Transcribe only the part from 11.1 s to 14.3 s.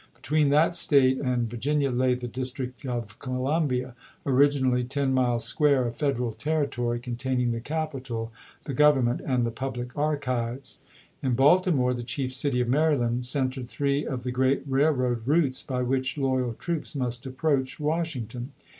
In Baltimore, the chief city of Maryland, centered three of